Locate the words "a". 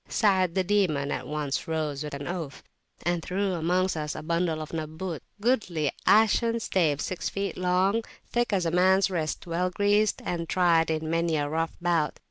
4.15-4.23, 8.65-8.71, 11.35-11.47